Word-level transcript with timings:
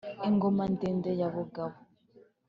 Ingoma 0.27 0.63
ndende 0.73 1.11
ya 1.19 1.27
Bugabo. 1.33 1.77